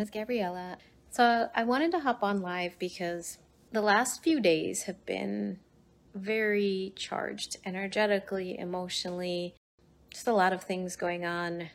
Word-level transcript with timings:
name 0.00 0.04
is 0.04 0.10
Gabriela. 0.10 0.78
So 1.10 1.48
I 1.54 1.64
wanted 1.64 1.90
to 1.90 2.00
hop 2.00 2.22
on 2.22 2.40
live 2.40 2.78
because 2.78 3.36
the 3.70 3.82
last 3.82 4.22
few 4.22 4.40
days 4.40 4.84
have 4.84 5.04
been 5.04 5.58
very 6.14 6.94
charged 6.96 7.58
energetically, 7.66 8.58
emotionally, 8.58 9.56
just 10.10 10.26
a 10.26 10.32
lot 10.32 10.54
of 10.54 10.64
things 10.64 10.96
going 10.96 11.26
on 11.26 11.68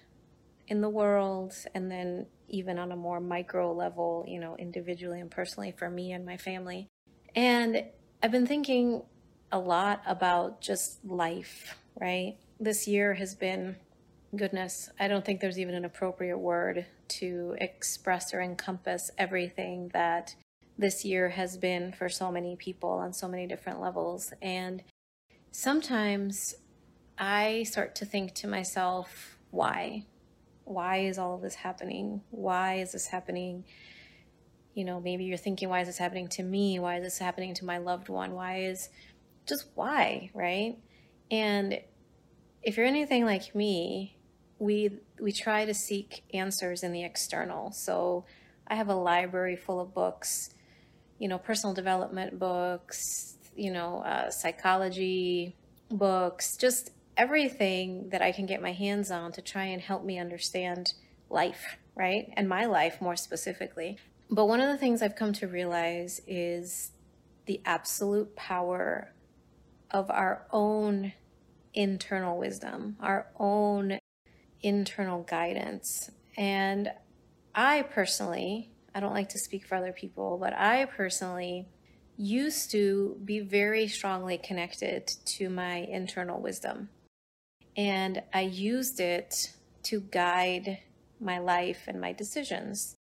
in 0.67 0.81
the 0.81 0.89
world 0.89 1.53
and 1.75 1.91
then 1.91 2.25
even 2.47 2.79
on 2.79 2.91
a 2.91 2.95
more 2.95 3.19
micro 3.19 3.71
level, 3.71 4.25
you 4.27 4.39
know, 4.39 4.55
individually 4.57 5.19
and 5.19 5.29
personally 5.29 5.71
for 5.77 5.87
me 5.87 6.11
and 6.11 6.25
my 6.25 6.37
family. 6.37 6.87
And 7.35 7.83
I've 8.23 8.31
been 8.31 8.47
thinking 8.47 9.03
a 9.51 9.59
lot 9.59 10.01
about 10.07 10.61
just 10.61 11.05
life, 11.05 11.77
right? 12.01 12.37
This 12.59 12.87
year 12.87 13.13
has 13.13 13.35
been 13.35 13.75
goodness, 14.37 14.89
I 14.99 15.07
don't 15.07 15.25
think 15.25 15.41
there's 15.41 15.59
even 15.59 15.75
an 15.75 15.85
appropriate 15.85 16.37
word 16.37 16.85
to 17.07 17.55
express 17.59 18.33
or 18.33 18.41
encompass 18.41 19.11
everything 19.17 19.89
that 19.93 20.35
this 20.77 21.05
year 21.05 21.29
has 21.29 21.57
been 21.57 21.93
for 21.93 22.09
so 22.09 22.31
many 22.31 22.55
people 22.55 22.89
on 22.89 23.13
so 23.13 23.27
many 23.27 23.47
different 23.47 23.79
levels. 23.79 24.33
And 24.41 24.83
sometimes 25.51 26.55
I 27.17 27.63
start 27.63 27.95
to 27.95 28.05
think 28.05 28.33
to 28.35 28.47
myself, 28.47 29.37
why? 29.51 30.05
Why 30.65 30.97
is 30.97 31.17
all 31.17 31.35
of 31.35 31.41
this 31.41 31.55
happening? 31.55 32.21
Why 32.31 32.75
is 32.75 32.91
this 32.91 33.07
happening? 33.07 33.63
You 34.73 34.83
know, 34.83 34.99
maybe 34.99 35.23
you're 35.23 35.37
thinking, 35.37 35.69
why 35.69 35.81
is 35.81 35.87
this 35.87 35.97
happening 35.97 36.27
to 36.29 36.43
me? 36.43 36.79
Why 36.79 36.97
is 36.97 37.03
this 37.03 37.19
happening 37.19 37.53
to 37.55 37.65
my 37.65 37.77
loved 37.77 38.09
one? 38.09 38.33
Why 38.33 38.63
is 38.63 38.89
just 39.47 39.67
why, 39.75 40.31
right? 40.33 40.77
And 41.31 41.79
if 42.63 42.77
you're 42.77 42.85
anything 42.85 43.25
like 43.25 43.55
me, 43.55 44.17
we 44.59 44.99
we 45.19 45.31
try 45.31 45.65
to 45.65 45.73
seek 45.73 46.23
answers 46.33 46.83
in 46.83 46.91
the 46.91 47.03
external. 47.03 47.71
So 47.71 48.25
I 48.67 48.75
have 48.75 48.89
a 48.89 48.95
library 48.95 49.55
full 49.55 49.79
of 49.79 49.93
books, 49.93 50.49
you 51.19 51.27
know, 51.27 51.37
personal 51.37 51.73
development 51.73 52.39
books, 52.39 53.37
you 53.55 53.71
know, 53.71 53.99
uh, 53.99 54.29
psychology 54.29 55.55
books, 55.89 56.57
just 56.57 56.91
everything 57.17 58.09
that 58.09 58.21
I 58.21 58.31
can 58.31 58.45
get 58.45 58.61
my 58.61 58.73
hands 58.73 59.11
on 59.11 59.31
to 59.33 59.41
try 59.41 59.65
and 59.65 59.81
help 59.81 60.03
me 60.03 60.19
understand 60.19 60.93
life, 61.29 61.77
right? 61.95 62.29
And 62.33 62.49
my 62.49 62.65
life 62.65 63.01
more 63.01 63.15
specifically. 63.15 63.97
But 64.29 64.45
one 64.45 64.59
of 64.59 64.69
the 64.69 64.77
things 64.77 65.01
I've 65.01 65.15
come 65.15 65.33
to 65.33 65.47
realize 65.47 66.19
is 66.27 66.91
the 67.45 67.61
absolute 67.65 68.35
power 68.35 69.13
of 69.91 70.09
our 70.09 70.47
own 70.51 71.13
internal 71.73 72.37
wisdom, 72.37 72.97
our 72.99 73.27
own 73.37 73.99
internal 74.65 75.21
guidance. 75.23 76.09
And 76.35 76.91
I 77.53 77.83
personally, 77.83 78.71
I 78.93 78.99
don't 78.99 79.13
like 79.13 79.29
to 79.29 79.39
speak 79.39 79.65
for 79.65 79.75
other 79.75 79.93
people, 79.93 80.37
but 80.37 80.53
I 80.53 80.85
personally 80.85 81.67
used 82.17 82.71
to 82.71 83.17
be 83.23 83.39
very 83.41 83.87
strongly 83.87 84.37
connected 84.37 85.07
to 85.25 85.49
my 85.49 85.75
internal 85.77 86.41
wisdom. 86.41 86.89
And 87.77 88.23
I 88.33 88.41
used 88.41 88.99
it 88.99 89.53
to 89.83 89.99
guide 89.99 90.79
my 91.19 91.37
life 91.37 91.83
and 91.87 92.01
my 92.01 92.13
decisions. 92.13 92.95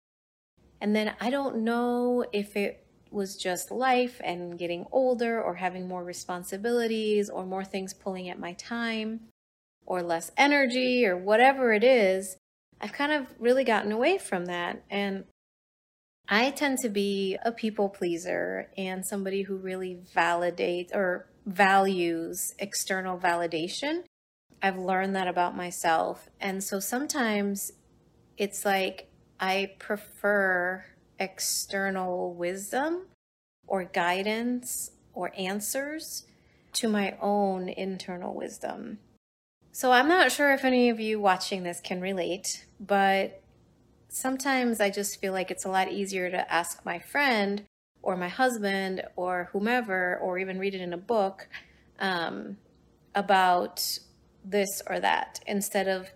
And 0.79 0.95
then 0.95 1.13
I 1.21 1.29
don't 1.29 1.57
know 1.57 2.25
if 2.33 2.55
it 2.55 2.87
was 3.11 3.35
just 3.35 3.69
life 3.69 4.19
and 4.23 4.57
getting 4.57 4.87
older 4.91 5.41
or 5.41 5.55
having 5.55 5.87
more 5.87 6.03
responsibilities 6.03 7.29
or 7.29 7.45
more 7.45 7.65
things 7.65 7.93
pulling 7.93 8.29
at 8.29 8.39
my 8.39 8.53
time 8.53 9.19
or 9.85 10.01
less 10.01 10.31
energy 10.37 11.05
or 11.05 11.17
whatever 11.17 11.73
it 11.73 11.83
is, 11.83 12.37
I've 12.79 12.93
kind 12.93 13.11
of 13.11 13.27
really 13.39 13.63
gotten 13.63 13.91
away 13.91 14.17
from 14.17 14.45
that. 14.45 14.83
And 14.89 15.25
I 16.27 16.51
tend 16.51 16.79
to 16.79 16.89
be 16.89 17.37
a 17.43 17.51
people 17.51 17.89
pleaser 17.89 18.69
and 18.77 19.05
somebody 19.05 19.43
who 19.43 19.57
really 19.57 19.99
validates 20.15 20.93
or 20.93 21.27
values 21.45 22.53
external 22.59 23.17
validation. 23.17 24.03
I've 24.61 24.77
learned 24.77 25.15
that 25.15 25.27
about 25.27 25.55
myself. 25.55 26.29
And 26.39 26.63
so 26.63 26.79
sometimes 26.79 27.71
it's 28.37 28.63
like 28.63 29.09
I 29.39 29.73
prefer 29.79 30.85
external 31.19 32.33
wisdom 32.33 33.07
or 33.67 33.83
guidance 33.83 34.91
or 35.13 35.31
answers 35.37 36.25
to 36.73 36.87
my 36.87 37.17
own 37.19 37.69
internal 37.69 38.33
wisdom. 38.33 38.99
So 39.73 39.91
I'm 39.93 40.09
not 40.09 40.33
sure 40.33 40.53
if 40.53 40.65
any 40.65 40.89
of 40.89 40.99
you 40.99 41.19
watching 41.19 41.63
this 41.63 41.79
can 41.79 42.01
relate, 42.01 42.65
but 42.79 43.41
sometimes 44.09 44.81
I 44.81 44.89
just 44.89 45.21
feel 45.21 45.31
like 45.31 45.49
it's 45.49 45.63
a 45.63 45.69
lot 45.69 45.89
easier 45.89 46.29
to 46.29 46.53
ask 46.53 46.85
my 46.85 46.99
friend 46.99 47.63
or 48.01 48.17
my 48.17 48.27
husband 48.27 49.03
or 49.15 49.49
whomever, 49.53 50.17
or 50.17 50.37
even 50.37 50.59
read 50.59 50.75
it 50.75 50.81
in 50.81 50.91
a 50.91 50.97
book 50.97 51.47
um, 51.99 52.57
about 53.15 53.81
this 54.43 54.81
or 54.87 54.99
that 54.99 55.39
instead 55.47 55.87
of 55.87 56.09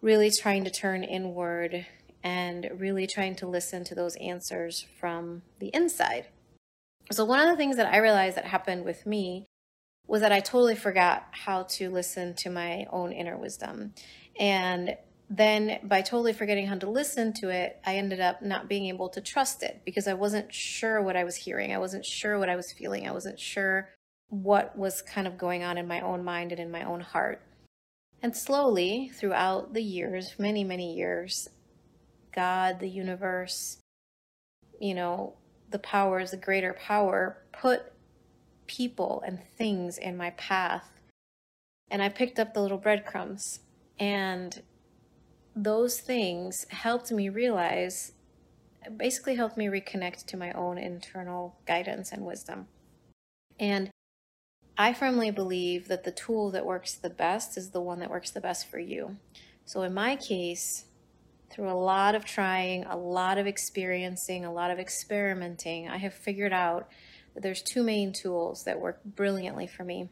really 0.00 0.30
trying 0.30 0.64
to 0.64 0.70
turn 0.70 1.04
inward 1.04 1.84
and 2.22 2.70
really 2.76 3.06
trying 3.06 3.34
to 3.34 3.46
listen 3.46 3.84
to 3.84 3.94
those 3.94 4.16
answers 4.16 4.86
from 4.98 5.42
the 5.58 5.70
inside. 5.74 6.26
So, 7.10 7.24
one 7.24 7.40
of 7.40 7.48
the 7.48 7.56
things 7.56 7.76
that 7.76 7.92
I 7.92 7.98
realized 7.98 8.36
that 8.36 8.46
happened 8.46 8.84
with 8.84 9.04
me 9.04 9.48
was 10.10 10.22
that 10.22 10.32
I 10.32 10.40
totally 10.40 10.74
forgot 10.74 11.24
how 11.30 11.62
to 11.62 11.88
listen 11.88 12.34
to 12.34 12.50
my 12.50 12.84
own 12.90 13.12
inner 13.12 13.38
wisdom. 13.38 13.94
And 14.40 14.96
then 15.30 15.78
by 15.84 16.02
totally 16.02 16.32
forgetting 16.32 16.66
how 16.66 16.76
to 16.78 16.90
listen 16.90 17.32
to 17.34 17.48
it, 17.50 17.78
I 17.86 17.94
ended 17.94 18.18
up 18.18 18.42
not 18.42 18.68
being 18.68 18.86
able 18.86 19.08
to 19.10 19.20
trust 19.20 19.62
it 19.62 19.82
because 19.84 20.08
I 20.08 20.14
wasn't 20.14 20.52
sure 20.52 21.00
what 21.00 21.14
I 21.14 21.22
was 21.22 21.36
hearing. 21.36 21.72
I 21.72 21.78
wasn't 21.78 22.04
sure 22.04 22.40
what 22.40 22.48
I 22.48 22.56
was 22.56 22.72
feeling. 22.72 23.06
I 23.06 23.12
wasn't 23.12 23.38
sure 23.38 23.90
what 24.30 24.76
was 24.76 25.00
kind 25.00 25.28
of 25.28 25.38
going 25.38 25.62
on 25.62 25.78
in 25.78 25.86
my 25.86 26.00
own 26.00 26.24
mind 26.24 26.50
and 26.50 26.60
in 26.60 26.72
my 26.72 26.82
own 26.82 27.02
heart. 27.02 27.40
And 28.20 28.36
slowly, 28.36 29.12
throughout 29.14 29.74
the 29.74 29.82
years, 29.82 30.34
many, 30.40 30.64
many 30.64 30.92
years, 30.96 31.48
God, 32.34 32.80
the 32.80 32.90
universe, 32.90 33.78
you 34.80 34.94
know, 34.94 35.34
the 35.70 35.78
powers, 35.78 36.32
the 36.32 36.36
greater 36.36 36.72
power, 36.72 37.44
put 37.52 37.92
people 38.70 39.20
and 39.26 39.42
things 39.58 39.98
in 39.98 40.16
my 40.16 40.30
path. 40.30 41.02
And 41.90 42.00
I 42.00 42.08
picked 42.08 42.38
up 42.38 42.54
the 42.54 42.62
little 42.62 42.78
breadcrumbs. 42.78 43.60
And 43.98 44.62
those 45.56 45.98
things 46.00 46.64
helped 46.70 47.10
me 47.10 47.28
realize, 47.28 48.12
basically 48.96 49.34
helped 49.34 49.56
me 49.56 49.66
reconnect 49.66 50.26
to 50.26 50.36
my 50.36 50.52
own 50.52 50.78
internal 50.78 51.58
guidance 51.66 52.12
and 52.12 52.24
wisdom. 52.24 52.68
And 53.58 53.90
I 54.78 54.94
firmly 54.94 55.32
believe 55.32 55.88
that 55.88 56.04
the 56.04 56.12
tool 56.12 56.52
that 56.52 56.64
works 56.64 56.94
the 56.94 57.10
best 57.10 57.58
is 57.58 57.70
the 57.70 57.82
one 57.82 57.98
that 57.98 58.08
works 58.08 58.30
the 58.30 58.40
best 58.40 58.70
for 58.70 58.78
you. 58.78 59.16
So 59.64 59.82
in 59.82 59.92
my 59.92 60.14
case, 60.14 60.84
through 61.50 61.68
a 61.68 61.74
lot 61.74 62.14
of 62.14 62.24
trying, 62.24 62.84
a 62.84 62.96
lot 62.96 63.36
of 63.36 63.48
experiencing, 63.48 64.44
a 64.44 64.52
lot 64.52 64.70
of 64.70 64.78
experimenting, 64.78 65.88
I 65.88 65.96
have 65.96 66.14
figured 66.14 66.52
out 66.52 66.88
there's 67.34 67.62
two 67.62 67.82
main 67.82 68.12
tools 68.12 68.64
that 68.64 68.80
work 68.80 69.00
brilliantly 69.04 69.66
for 69.66 69.84
me. 69.84 70.08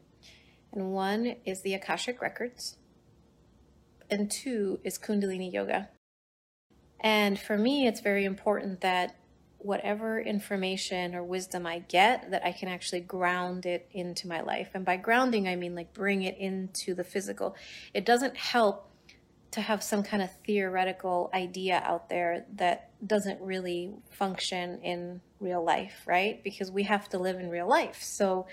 And 0.71 0.91
one 0.91 1.35
is 1.45 1.61
the 1.61 1.73
Akashic 1.73 2.21
Records, 2.21 2.77
and 4.09 4.29
two 4.29 4.79
is 4.83 4.97
Kundalini 4.97 5.51
Yoga. 5.51 5.89
And 6.99 7.39
for 7.39 7.57
me, 7.57 7.87
it's 7.87 8.01
very 8.01 8.25
important 8.25 8.81
that 8.81 9.15
whatever 9.59 10.19
information 10.19 11.13
or 11.13 11.23
wisdom 11.23 11.65
I 11.65 11.79
get, 11.79 12.31
that 12.31 12.45
I 12.45 12.51
can 12.51 12.69
actually 12.69 13.01
ground 13.01 13.65
it 13.65 13.89
into 13.91 14.27
my 14.27 14.41
life. 14.41 14.69
And 14.73 14.85
by 14.85 14.97
grounding, 14.97 15.47
I 15.47 15.55
mean 15.55 15.75
like 15.75 15.93
bring 15.93 16.23
it 16.23 16.37
into 16.37 16.93
the 16.93 17.03
physical. 17.03 17.55
It 17.93 18.05
doesn't 18.05 18.37
help 18.37 18.88
to 19.51 19.61
have 19.61 19.81
some 19.81 20.03
kind 20.03 20.21
of 20.21 20.29
theoretical 20.45 21.29
idea 21.33 21.81
out 21.85 22.09
there 22.09 22.45
that 22.55 22.91
doesn't 23.05 23.41
really 23.41 23.93
function 24.11 24.79
in 24.81 25.21
real 25.39 25.63
life, 25.63 26.03
right? 26.05 26.43
Because 26.43 26.71
we 26.71 26.83
have 26.83 27.09
to 27.09 27.17
live 27.17 27.39
in 27.39 27.49
real 27.49 27.67
life. 27.67 28.01
So 28.03 28.47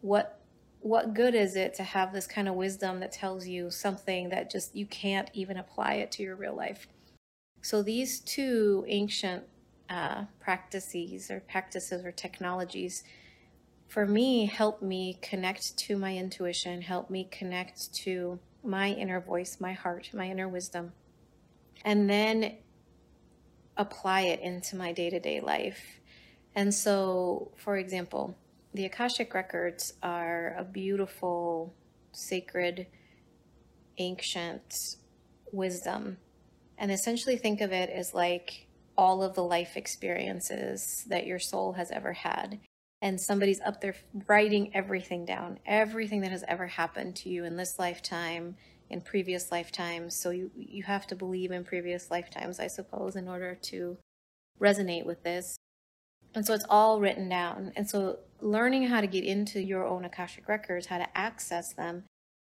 what 0.00 0.40
what 0.80 1.14
good 1.14 1.34
is 1.34 1.56
it 1.56 1.72
to 1.72 1.82
have 1.82 2.12
this 2.12 2.26
kind 2.26 2.46
of 2.46 2.56
wisdom 2.56 3.00
that 3.00 3.10
tells 3.10 3.46
you 3.46 3.70
something 3.70 4.28
that 4.28 4.50
just 4.50 4.76
you 4.76 4.84
can't 4.84 5.30
even 5.32 5.56
apply 5.56 5.94
it 5.94 6.12
to 6.12 6.22
your 6.22 6.36
real 6.36 6.54
life? 6.54 6.86
So 7.62 7.82
these 7.82 8.20
two 8.20 8.84
ancient 8.86 9.44
uh, 9.88 10.24
practices 10.40 11.30
or 11.30 11.40
practices 11.40 12.04
or 12.04 12.12
technologies 12.12 13.02
for 13.88 14.04
me 14.04 14.46
help 14.46 14.82
me 14.82 15.18
connect 15.22 15.76
to 15.78 15.96
my 15.96 16.16
intuition, 16.16 16.82
help 16.82 17.08
me 17.08 17.28
connect 17.30 17.94
to 17.94 18.38
my 18.64 18.90
inner 18.90 19.20
voice, 19.20 19.58
my 19.60 19.72
heart, 19.72 20.10
my 20.12 20.28
inner 20.28 20.48
wisdom, 20.48 20.92
and 21.84 22.08
then 22.08 22.56
apply 23.76 24.22
it 24.22 24.40
into 24.40 24.76
my 24.76 24.92
day 24.92 25.10
to 25.10 25.20
day 25.20 25.40
life. 25.40 26.00
And 26.54 26.72
so, 26.72 27.52
for 27.56 27.76
example, 27.76 28.36
the 28.72 28.86
Akashic 28.86 29.34
Records 29.34 29.94
are 30.02 30.54
a 30.58 30.64
beautiful, 30.64 31.74
sacred, 32.12 32.86
ancient 33.98 34.96
wisdom. 35.52 36.18
And 36.78 36.90
essentially, 36.90 37.36
think 37.36 37.60
of 37.60 37.72
it 37.72 37.90
as 37.90 38.14
like 38.14 38.66
all 38.96 39.22
of 39.22 39.34
the 39.34 39.44
life 39.44 39.76
experiences 39.76 41.04
that 41.08 41.26
your 41.26 41.38
soul 41.38 41.72
has 41.72 41.90
ever 41.90 42.12
had. 42.12 42.60
And 43.04 43.20
somebody's 43.20 43.60
up 43.60 43.82
there 43.82 43.94
writing 44.26 44.74
everything 44.74 45.26
down, 45.26 45.58
everything 45.66 46.22
that 46.22 46.30
has 46.30 46.42
ever 46.48 46.66
happened 46.66 47.14
to 47.16 47.28
you 47.28 47.44
in 47.44 47.54
this 47.54 47.78
lifetime, 47.78 48.56
in 48.88 49.02
previous 49.02 49.52
lifetimes. 49.52 50.16
So 50.16 50.30
you, 50.30 50.50
you 50.56 50.84
have 50.84 51.06
to 51.08 51.14
believe 51.14 51.50
in 51.50 51.64
previous 51.64 52.10
lifetimes, 52.10 52.58
I 52.58 52.66
suppose, 52.66 53.14
in 53.14 53.28
order 53.28 53.56
to 53.56 53.98
resonate 54.58 55.04
with 55.04 55.22
this. 55.22 55.58
And 56.34 56.46
so 56.46 56.54
it's 56.54 56.64
all 56.70 56.98
written 56.98 57.28
down. 57.28 57.72
And 57.76 57.86
so 57.86 58.20
learning 58.40 58.84
how 58.84 59.02
to 59.02 59.06
get 59.06 59.24
into 59.24 59.60
your 59.60 59.84
own 59.84 60.06
Akashic 60.06 60.48
records, 60.48 60.86
how 60.86 60.96
to 60.96 61.18
access 61.18 61.74
them, 61.74 62.04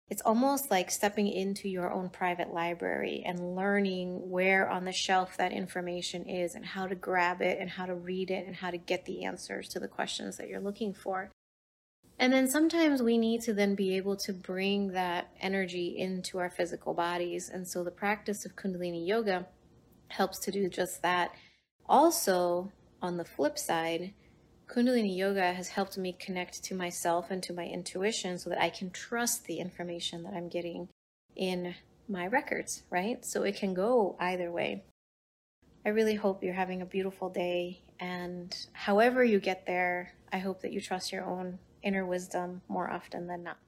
it's 0.08 0.22
almost 0.22 0.70
like 0.70 0.90
stepping 0.90 1.28
into 1.28 1.68
your 1.68 1.90
own 1.92 2.10
private 2.10 2.52
library 2.52 3.22
and 3.24 3.56
learning 3.56 4.30
where 4.30 4.68
on 4.68 4.84
the 4.84 4.92
shelf 4.92 5.36
that 5.38 5.52
information 5.52 6.28
is 6.28 6.54
and 6.54 6.66
how 6.66 6.86
to 6.86 6.94
grab 6.94 7.40
it 7.40 7.58
and 7.58 7.70
how 7.70 7.86
to 7.86 7.94
read 7.94 8.30
it 8.30 8.46
and 8.46 8.56
how 8.56 8.70
to 8.70 8.76
get 8.76 9.04
the 9.06 9.24
answers 9.24 9.68
to 9.68 9.80
the 9.80 9.88
questions 9.88 10.36
that 10.36 10.48
you're 10.48 10.60
looking 10.60 10.92
for. 10.92 11.30
And 12.18 12.32
then 12.32 12.46
sometimes 12.48 13.02
we 13.02 13.18
need 13.18 13.40
to 13.42 13.54
then 13.54 13.74
be 13.74 13.96
able 13.96 14.16
to 14.18 14.32
bring 14.32 14.92
that 14.92 15.30
energy 15.40 15.96
into 15.98 16.38
our 16.38 16.50
physical 16.50 16.94
bodies. 16.94 17.48
And 17.48 17.66
so 17.66 17.82
the 17.82 17.90
practice 17.90 18.44
of 18.44 18.54
Kundalini 18.54 19.06
Yoga 19.06 19.46
helps 20.08 20.38
to 20.40 20.52
do 20.52 20.68
just 20.68 21.02
that. 21.02 21.32
Also, 21.88 22.70
on 23.00 23.16
the 23.16 23.24
flip 23.24 23.58
side, 23.58 24.12
Kundalini 24.68 25.16
Yoga 25.16 25.52
has 25.52 25.68
helped 25.68 25.98
me 25.98 26.12
connect 26.12 26.62
to 26.64 26.74
myself 26.74 27.30
and 27.30 27.42
to 27.42 27.52
my 27.52 27.66
intuition 27.66 28.38
so 28.38 28.50
that 28.50 28.62
I 28.62 28.70
can 28.70 28.90
trust 28.90 29.44
the 29.44 29.58
information 29.58 30.22
that 30.22 30.34
I'm 30.34 30.48
getting 30.48 30.88
in 31.36 31.74
my 32.08 32.26
records, 32.26 32.82
right? 32.90 33.24
So 33.24 33.42
it 33.42 33.56
can 33.56 33.74
go 33.74 34.16
either 34.18 34.50
way. 34.50 34.84
I 35.84 35.90
really 35.90 36.14
hope 36.14 36.42
you're 36.42 36.54
having 36.54 36.80
a 36.80 36.86
beautiful 36.86 37.28
day. 37.28 37.82
And 37.98 38.54
however 38.72 39.24
you 39.24 39.40
get 39.40 39.66
there, 39.66 40.14
I 40.32 40.38
hope 40.38 40.62
that 40.62 40.72
you 40.72 40.80
trust 40.80 41.12
your 41.12 41.24
own 41.24 41.58
inner 41.82 42.06
wisdom 42.06 42.62
more 42.68 42.90
often 42.90 43.26
than 43.26 43.42
not. 43.42 43.58